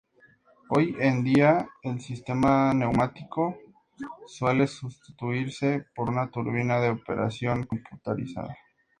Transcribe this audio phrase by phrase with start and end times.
[0.69, 3.55] Hoy en día, el sistema neumático
[4.25, 8.57] suele sustituirse por una turbina de operación computarizada.